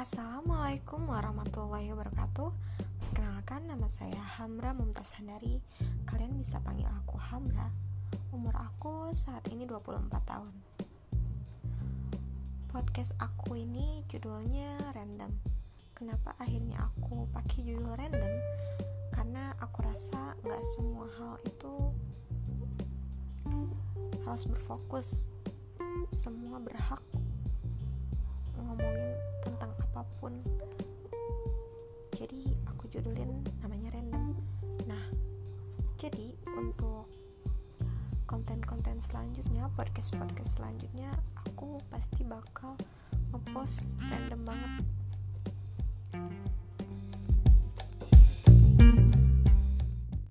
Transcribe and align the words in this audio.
Assalamualaikum 0.00 1.12
warahmatullahi 1.12 1.92
wabarakatuh. 1.92 2.48
Perkenalkan 3.04 3.68
nama 3.68 3.84
saya 3.84 4.16
Hamra 4.16 4.72
Mumtaz 4.72 5.12
Handari. 5.20 5.60
Kalian 6.08 6.40
bisa 6.40 6.56
panggil 6.64 6.88
aku 6.88 7.20
Hamra. 7.20 7.68
Umur 8.32 8.56
aku 8.56 9.12
saat 9.12 9.44
ini 9.52 9.68
24 9.68 10.08
tahun. 10.24 10.56
Podcast 12.72 13.12
aku 13.20 13.60
ini 13.60 14.00
judulnya 14.08 14.80
random. 14.96 15.36
Kenapa 15.92 16.32
akhirnya 16.40 16.80
aku 16.80 17.28
pakai 17.36 17.60
judul 17.60 17.92
random? 17.92 18.34
Karena 19.12 19.52
aku 19.60 19.84
rasa 19.84 20.32
gak 20.40 20.64
semua 20.80 21.12
hal 21.20 21.36
itu 21.44 21.92
harus 24.24 24.48
berfokus. 24.48 25.28
Semua 26.08 26.56
berhak 26.56 27.04
apa 30.20 30.28
pun. 30.28 30.36
Jadi 32.12 32.52
aku 32.68 32.92
judulin 32.92 33.40
namanya 33.64 33.96
random. 33.96 34.36
Nah 34.84 35.04
jadi 35.96 36.36
untuk 36.60 37.08
konten-konten 38.28 39.00
selanjutnya 39.00 39.72
podcast-podcast 39.80 40.60
selanjutnya 40.60 41.08
aku 41.40 41.80
pasti 41.88 42.20
bakal 42.28 42.76
ngepost 43.32 43.96
random 43.96 44.44
banget 44.44 44.84